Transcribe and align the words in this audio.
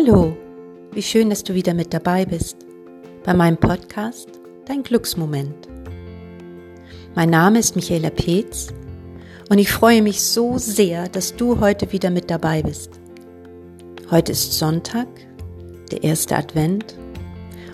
Hallo, 0.00 0.36
wie 0.92 1.02
schön, 1.02 1.28
dass 1.28 1.42
du 1.42 1.54
wieder 1.54 1.74
mit 1.74 1.92
dabei 1.92 2.24
bist 2.24 2.56
bei 3.24 3.34
meinem 3.34 3.56
Podcast 3.56 4.28
Dein 4.64 4.84
Glücksmoment. 4.84 5.68
Mein 7.16 7.30
Name 7.30 7.58
ist 7.58 7.74
Michaela 7.74 8.10
Peetz 8.10 8.68
und 9.48 9.58
ich 9.58 9.72
freue 9.72 10.00
mich 10.02 10.22
so 10.22 10.56
sehr, 10.56 11.08
dass 11.08 11.34
du 11.34 11.58
heute 11.58 11.90
wieder 11.90 12.10
mit 12.10 12.30
dabei 12.30 12.62
bist. 12.62 12.92
Heute 14.08 14.30
ist 14.30 14.56
Sonntag, 14.56 15.08
der 15.90 16.04
erste 16.04 16.36
Advent 16.36 16.94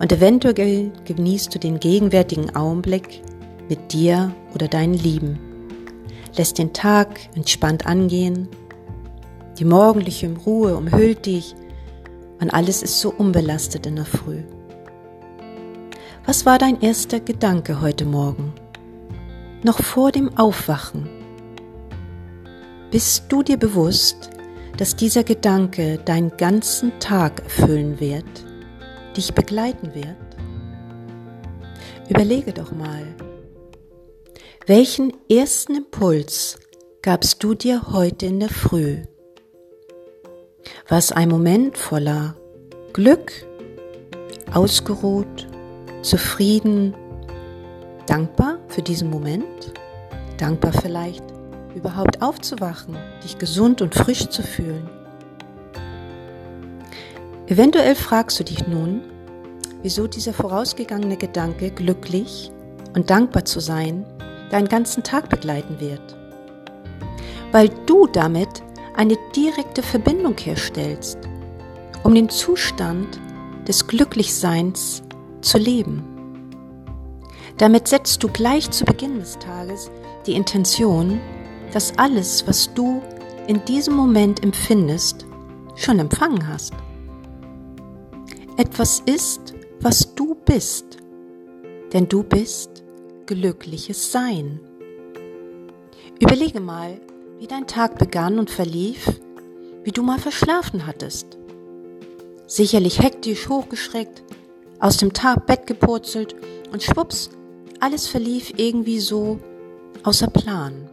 und 0.00 0.10
eventuell 0.10 0.90
genießt 1.04 1.54
du 1.54 1.60
den 1.60 1.78
gegenwärtigen 1.78 2.56
Augenblick 2.56 3.22
mit 3.68 3.92
dir 3.92 4.34
oder 4.56 4.66
deinen 4.66 4.94
Lieben. 4.94 5.38
Lässt 6.36 6.58
den 6.58 6.72
Tag 6.72 7.20
entspannt 7.36 7.86
angehen. 7.86 8.48
Die 9.60 9.64
morgendliche 9.64 10.28
Ruhe 10.44 10.76
umhüllt 10.76 11.24
dich 11.24 11.54
und 12.40 12.50
alles 12.50 12.82
ist 12.82 13.00
so 13.00 13.10
unbelastet 13.10 13.86
in 13.86 13.96
der 13.96 14.04
Früh. 14.04 14.42
Was 16.26 16.44
war 16.46 16.58
dein 16.58 16.80
erster 16.80 17.20
Gedanke 17.20 17.80
heute 17.80 18.04
Morgen? 18.04 18.52
Noch 19.62 19.82
vor 19.82 20.12
dem 20.12 20.36
Aufwachen. 20.36 21.08
Bist 22.90 23.24
du 23.28 23.42
dir 23.42 23.56
bewusst, 23.56 24.30
dass 24.76 24.94
dieser 24.94 25.24
Gedanke 25.24 25.98
deinen 26.04 26.36
ganzen 26.36 26.98
Tag 27.00 27.42
erfüllen 27.42 27.98
wird, 27.98 28.24
dich 29.16 29.34
begleiten 29.34 29.94
wird? 29.94 30.16
Überlege 32.08 32.52
doch 32.52 32.72
mal, 32.72 33.02
welchen 34.66 35.12
ersten 35.30 35.76
Impuls 35.76 36.58
gabst 37.02 37.42
du 37.42 37.54
dir 37.54 37.90
heute 37.90 38.26
in 38.26 38.38
der 38.38 38.50
Früh? 38.50 39.02
War 40.88 40.98
es 40.98 41.12
ein 41.12 41.28
Moment 41.28 41.76
voller 41.76 42.34
Glück, 42.92 43.32
ausgeruht, 44.52 45.46
zufrieden, 46.02 46.94
dankbar 48.06 48.58
für 48.68 48.82
diesen 48.82 49.10
Moment, 49.10 49.72
dankbar 50.38 50.72
vielleicht 50.72 51.24
überhaupt 51.74 52.22
aufzuwachen, 52.22 52.96
dich 53.22 53.38
gesund 53.38 53.82
und 53.82 53.94
frisch 53.94 54.28
zu 54.28 54.42
fühlen. 54.42 54.88
Eventuell 57.46 57.94
fragst 57.94 58.40
du 58.40 58.44
dich 58.44 58.66
nun, 58.66 59.02
wieso 59.82 60.06
dieser 60.06 60.32
vorausgegangene 60.32 61.16
Gedanke, 61.16 61.70
glücklich 61.70 62.50
und 62.94 63.10
dankbar 63.10 63.44
zu 63.44 63.60
sein, 63.60 64.04
deinen 64.50 64.68
ganzen 64.68 65.02
Tag 65.02 65.28
begleiten 65.28 65.80
wird. 65.80 66.16
Weil 67.52 67.70
du 67.86 68.06
damit 68.06 68.62
eine 68.98 69.16
direkte 69.36 69.80
Verbindung 69.80 70.36
herstellst, 70.36 71.18
um 72.02 72.16
den 72.16 72.28
Zustand 72.28 73.20
des 73.68 73.86
Glücklichseins 73.86 75.04
zu 75.40 75.56
leben. 75.56 76.02
Damit 77.58 77.86
setzt 77.86 78.24
du 78.24 78.28
gleich 78.28 78.68
zu 78.72 78.84
Beginn 78.84 79.20
des 79.20 79.38
Tages 79.38 79.88
die 80.26 80.32
Intention, 80.32 81.20
dass 81.72 81.96
alles, 81.96 82.44
was 82.48 82.74
du 82.74 83.00
in 83.46 83.64
diesem 83.66 83.94
Moment 83.94 84.42
empfindest, 84.42 85.26
schon 85.76 86.00
empfangen 86.00 86.48
hast. 86.48 86.72
Etwas 88.56 89.00
ist, 89.06 89.54
was 89.80 90.12
du 90.16 90.34
bist, 90.44 90.98
denn 91.92 92.08
du 92.08 92.24
bist 92.24 92.82
glückliches 93.26 94.10
Sein. 94.10 94.58
Überlege 96.18 96.58
mal, 96.58 96.98
wie 97.38 97.46
dein 97.46 97.66
Tag 97.66 97.98
begann 97.98 98.38
und 98.38 98.50
verlief, 98.50 99.20
wie 99.84 99.92
du 99.92 100.02
mal 100.02 100.18
verschlafen 100.18 100.86
hattest. 100.86 101.38
Sicherlich 102.46 103.00
hektisch 103.00 103.48
hochgeschreckt, 103.48 104.22
aus 104.80 104.96
dem 104.96 105.12
Tag 105.12 105.46
Bett 105.46 105.66
gepurzelt 105.66 106.34
und 106.72 106.82
schwupps, 106.82 107.30
alles 107.80 108.06
verlief 108.06 108.52
irgendwie 108.56 109.00
so 109.00 109.38
außer 110.02 110.28
Plan. 110.28 110.88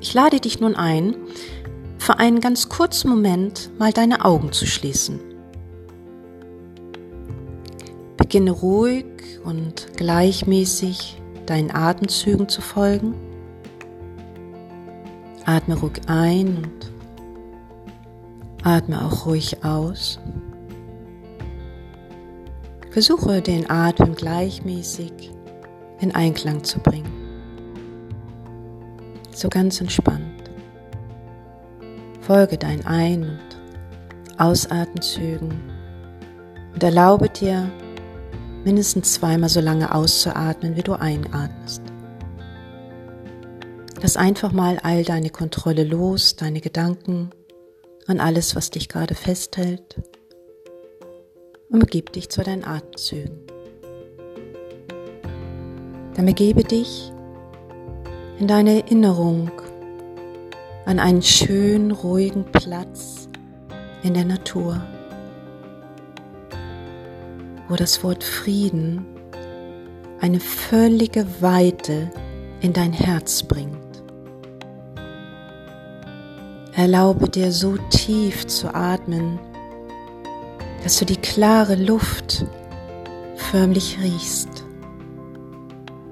Ich 0.00 0.14
lade 0.14 0.38
dich 0.38 0.60
nun 0.60 0.76
ein, 0.76 1.16
für 1.98 2.18
einen 2.18 2.40
ganz 2.40 2.68
kurzen 2.68 3.08
Moment 3.08 3.70
mal 3.78 3.92
deine 3.92 4.24
Augen 4.24 4.52
zu 4.52 4.66
schließen. 4.66 5.20
Beginne 8.16 8.50
ruhig 8.50 9.06
und 9.44 9.96
gleichmäßig 9.96 11.20
deinen 11.46 11.74
Atemzügen 11.74 12.48
zu 12.48 12.60
folgen. 12.60 13.14
Atme 15.46 15.76
ruhig 15.78 16.00
ein 16.06 16.56
und 16.56 16.92
atme 18.62 19.04
auch 19.04 19.26
ruhig 19.26 19.62
aus. 19.64 20.18
Versuche 22.90 23.42
den 23.42 23.68
Atem 23.68 24.14
gleichmäßig 24.14 25.32
in 26.00 26.14
Einklang 26.14 26.64
zu 26.64 26.78
bringen. 26.78 27.12
So 29.32 29.48
ganz 29.48 29.80
entspannt. 29.80 30.22
Folge 32.20 32.56
deinen 32.56 32.86
Ein- 32.86 33.22
und 33.24 34.40
Ausatemzügen 34.40 35.52
und 36.72 36.82
erlaube 36.82 37.28
dir, 37.28 37.70
mindestens 38.64 39.12
zweimal 39.14 39.50
so 39.50 39.60
lange 39.60 39.94
auszuatmen, 39.94 40.74
wie 40.74 40.82
du 40.82 40.94
einatmest. 40.94 41.82
Lass 44.04 44.18
einfach 44.18 44.52
mal 44.52 44.78
all 44.82 45.02
deine 45.02 45.30
Kontrolle 45.30 45.82
los, 45.82 46.36
deine 46.36 46.60
Gedanken 46.60 47.30
und 48.06 48.20
alles, 48.20 48.54
was 48.54 48.68
dich 48.68 48.90
gerade 48.90 49.14
festhält 49.14 49.96
und 51.70 51.78
begib 51.78 52.12
dich 52.12 52.28
zu 52.28 52.42
deinen 52.42 52.64
Atemzügen. 52.64 53.38
Dann 56.14 56.26
begebe 56.26 56.64
dich 56.64 57.14
in 58.38 58.46
deine 58.46 58.82
Erinnerung 58.82 59.50
an 60.84 60.98
einen 60.98 61.22
schönen, 61.22 61.90
ruhigen 61.90 62.44
Platz 62.44 63.30
in 64.02 64.12
der 64.12 64.26
Natur, 64.26 64.82
wo 67.70 67.76
das 67.76 68.04
Wort 68.04 68.22
Frieden 68.22 69.06
eine 70.20 70.40
völlige 70.40 71.26
Weite 71.40 72.10
in 72.60 72.74
dein 72.74 72.92
Herz 72.92 73.42
bringt. 73.42 73.73
Erlaube 76.76 77.28
dir 77.28 77.52
so 77.52 77.76
tief 77.90 78.48
zu 78.48 78.74
atmen, 78.74 79.38
dass 80.82 80.98
du 80.98 81.04
die 81.04 81.16
klare 81.16 81.76
Luft 81.76 82.44
förmlich 83.36 83.98
riechst. 84.02 84.64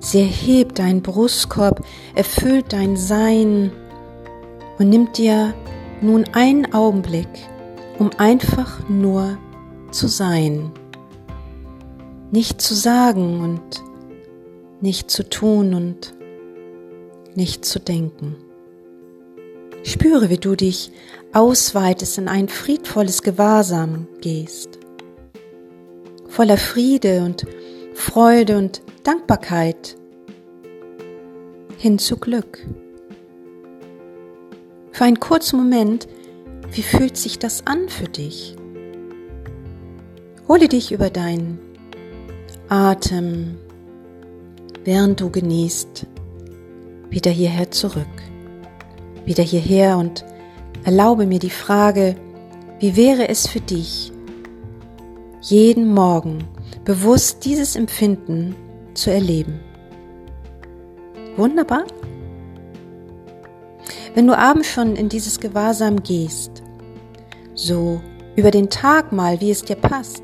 Sie 0.00 0.20
erhebt 0.20 0.78
deinen 0.78 1.02
Brustkorb, 1.02 1.84
erfüllt 2.14 2.72
dein 2.72 2.96
Sein 2.96 3.72
und 4.78 4.90
nimmt 4.90 5.18
dir 5.18 5.54
nun 6.00 6.24
einen 6.32 6.72
Augenblick, 6.72 7.28
um 7.98 8.10
einfach 8.18 8.88
nur 8.88 9.38
zu 9.90 10.06
sein. 10.06 10.70
Nicht 12.30 12.62
zu 12.62 12.74
sagen 12.74 13.40
und 13.40 13.82
nicht 14.80 15.10
zu 15.10 15.28
tun 15.28 15.74
und 15.74 16.14
nicht 17.34 17.64
zu 17.64 17.80
denken. 17.80 18.36
Spüre, 19.84 20.30
wie 20.30 20.38
du 20.38 20.56
dich 20.56 20.90
ausweitest 21.34 22.16
in 22.16 22.26
ein 22.26 22.48
friedvolles 22.48 23.22
Gewahrsam 23.22 24.08
gehst. 24.22 24.78
Voller 26.26 26.56
Friede 26.56 27.22
und 27.22 27.46
Freude 27.92 28.56
und 28.56 28.80
Dankbarkeit 29.02 29.96
hin 31.76 31.98
zu 31.98 32.16
Glück. 32.16 32.66
Für 34.90 35.04
einen 35.04 35.20
kurzen 35.20 35.58
Moment, 35.58 36.08
wie 36.72 36.82
fühlt 36.82 37.18
sich 37.18 37.38
das 37.38 37.66
an 37.66 37.90
für 37.90 38.08
dich? 38.08 38.56
Hole 40.48 40.66
dich 40.68 40.92
über 40.92 41.10
deinen 41.10 41.58
Atem, 42.68 43.58
während 44.82 45.20
du 45.20 45.30
genießt, 45.30 46.06
wieder 47.10 47.30
hierher 47.30 47.70
zurück 47.70 48.33
wieder 49.24 49.42
hierher 49.42 49.98
und 49.98 50.24
erlaube 50.84 51.26
mir 51.26 51.38
die 51.38 51.50
Frage, 51.50 52.16
wie 52.78 52.96
wäre 52.96 53.28
es 53.28 53.46
für 53.46 53.60
dich, 53.60 54.12
jeden 55.40 55.92
Morgen 55.92 56.44
bewusst 56.84 57.44
dieses 57.44 57.76
Empfinden 57.76 58.54
zu 58.94 59.10
erleben? 59.10 59.60
Wunderbar. 61.36 61.84
Wenn 64.14 64.26
du 64.26 64.36
abends 64.38 64.68
schon 64.68 64.94
in 64.94 65.08
dieses 65.08 65.40
Gewahrsam 65.40 66.02
gehst, 66.02 66.62
so 67.54 68.00
über 68.36 68.50
den 68.50 68.70
Tag 68.70 69.12
mal, 69.12 69.40
wie 69.40 69.50
es 69.50 69.64
dir 69.64 69.76
passt, 69.76 70.22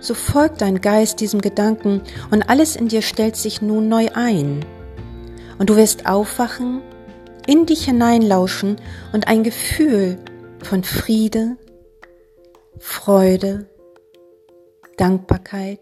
so 0.00 0.14
folgt 0.14 0.60
dein 0.60 0.80
Geist 0.80 1.20
diesem 1.20 1.40
Gedanken 1.40 2.02
und 2.30 2.48
alles 2.48 2.76
in 2.76 2.88
dir 2.88 3.02
stellt 3.02 3.36
sich 3.36 3.62
nun 3.62 3.88
neu 3.88 4.08
ein. 4.14 4.64
Und 5.58 5.70
du 5.70 5.76
wirst 5.76 6.06
aufwachen 6.06 6.80
in 7.48 7.64
dich 7.64 7.86
hineinlauschen 7.86 8.76
und 9.14 9.26
ein 9.26 9.42
Gefühl 9.42 10.18
von 10.62 10.84
Friede, 10.84 11.56
Freude, 12.78 13.66
Dankbarkeit 14.98 15.80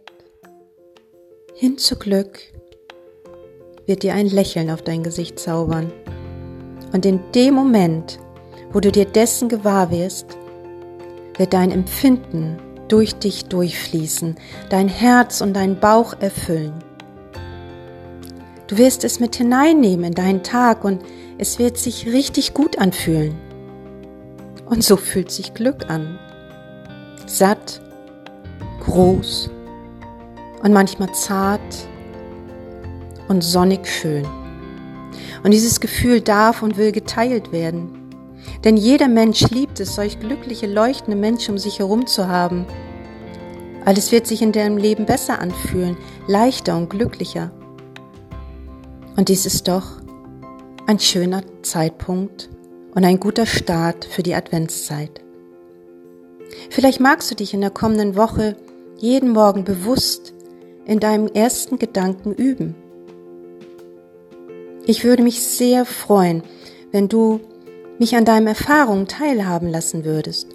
hin 1.54 1.76
zu 1.76 1.96
Glück 1.96 2.38
wird 3.86 4.04
dir 4.04 4.14
ein 4.14 4.28
Lächeln 4.28 4.70
auf 4.70 4.82
dein 4.82 5.02
Gesicht 5.02 5.40
zaubern. 5.40 5.92
Und 6.92 7.04
in 7.04 7.20
dem 7.34 7.54
Moment, 7.54 8.20
wo 8.72 8.78
du 8.78 8.92
dir 8.92 9.06
dessen 9.06 9.48
gewahr 9.48 9.90
wirst, 9.90 10.36
wird 11.36 11.52
dein 11.52 11.72
Empfinden 11.72 12.58
durch 12.86 13.16
dich 13.16 13.46
durchfließen, 13.46 14.36
dein 14.70 14.88
Herz 14.88 15.40
und 15.40 15.54
dein 15.54 15.80
Bauch 15.80 16.14
erfüllen. 16.20 16.74
Du 18.68 18.78
wirst 18.78 19.02
es 19.02 19.18
mit 19.18 19.34
hineinnehmen 19.34 20.06
in 20.06 20.14
deinen 20.14 20.42
Tag 20.44 20.84
und 20.84 21.02
es 21.38 21.58
wird 21.58 21.76
sich 21.76 22.06
richtig 22.06 22.54
gut 22.54 22.78
anfühlen. 22.78 23.34
Und 24.64 24.82
so 24.82 24.96
fühlt 24.96 25.30
sich 25.30 25.54
Glück 25.54 25.90
an. 25.90 26.18
Satt, 27.26 27.80
groß 28.84 29.50
und 30.62 30.72
manchmal 30.72 31.12
zart 31.14 31.60
und 33.28 33.42
sonnig 33.42 33.86
schön. 33.86 34.26
Und 35.42 35.52
dieses 35.52 35.80
Gefühl 35.80 36.20
darf 36.20 36.62
und 36.62 36.76
will 36.76 36.92
geteilt 36.92 37.52
werden. 37.52 38.10
Denn 38.64 38.76
jeder 38.76 39.08
Mensch 39.08 39.42
liebt 39.50 39.78
es, 39.80 39.94
solch 39.94 40.18
glückliche, 40.18 40.66
leuchtende 40.66 41.18
Menschen 41.18 41.52
um 41.52 41.58
sich 41.58 41.78
herum 41.78 42.06
zu 42.06 42.26
haben. 42.28 42.66
Alles 43.84 44.10
wird 44.10 44.26
sich 44.26 44.42
in 44.42 44.52
deinem 44.52 44.78
Leben 44.78 45.06
besser 45.06 45.38
anfühlen, 45.38 45.96
leichter 46.26 46.76
und 46.76 46.90
glücklicher. 46.90 47.52
Und 49.16 49.28
dies 49.28 49.46
ist 49.46 49.68
doch 49.68 49.95
ein 50.86 51.00
schöner 51.00 51.42
Zeitpunkt 51.62 52.48
und 52.94 53.04
ein 53.04 53.18
guter 53.18 53.44
Start 53.44 54.04
für 54.04 54.22
die 54.22 54.34
Adventszeit. 54.34 55.20
Vielleicht 56.70 57.00
magst 57.00 57.30
du 57.30 57.34
dich 57.34 57.52
in 57.54 57.60
der 57.60 57.70
kommenden 57.70 58.14
Woche 58.16 58.56
jeden 58.96 59.30
Morgen 59.30 59.64
bewusst 59.64 60.32
in 60.84 61.00
deinem 61.00 61.26
ersten 61.26 61.78
Gedanken 61.78 62.32
üben. 62.32 62.76
Ich 64.86 65.02
würde 65.02 65.24
mich 65.24 65.42
sehr 65.42 65.84
freuen, 65.84 66.44
wenn 66.92 67.08
du 67.08 67.40
mich 67.98 68.14
an 68.14 68.24
deinen 68.24 68.46
Erfahrungen 68.46 69.08
teilhaben 69.08 69.68
lassen 69.68 70.04
würdest. 70.04 70.48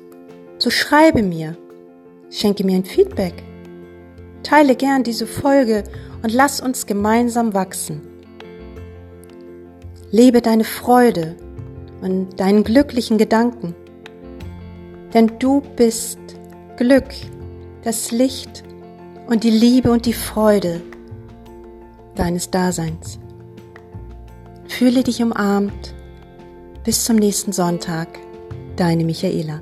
So 0.57 0.69
schreibe 0.69 1.23
mir, 1.23 1.57
schenke 2.29 2.63
mir 2.63 2.77
ein 2.77 2.85
Feedback, 2.85 3.43
teile 4.43 4.75
gern 4.75 5.03
diese 5.03 5.27
Folge 5.27 5.83
und 6.23 6.31
lass 6.31 6.61
uns 6.61 6.85
gemeinsam 6.85 7.53
wachsen. 7.53 8.10
Lebe 10.11 10.41
deine 10.41 10.65
Freude 10.65 11.35
und 12.01 12.39
deinen 12.39 12.63
glücklichen 12.63 13.17
Gedanken. 13.17 13.75
Denn 15.13 15.31
du 15.39 15.61
bist 15.75 16.19
Glück, 16.77 17.09
das 17.83 18.11
Licht 18.11 18.63
und 19.27 19.43
die 19.43 19.49
Liebe 19.49 19.91
und 19.91 20.05
die 20.05 20.13
Freude 20.13 20.81
deines 22.15 22.51
Daseins. 22.51 23.19
Fühle 24.67 25.03
dich 25.03 25.21
umarmt. 25.21 25.95
Bis 26.83 27.05
zum 27.05 27.15
nächsten 27.17 27.51
Sonntag. 27.51 28.07
Deine 28.75 29.05
Michaela. 29.05 29.61